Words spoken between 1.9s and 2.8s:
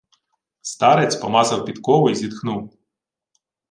й зітхнув: